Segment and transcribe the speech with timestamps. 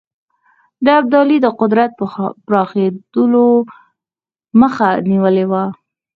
[0.85, 1.91] د ابدالي د قدرت
[2.45, 3.47] پراخېدلو
[4.59, 5.63] مخه نیولې وه.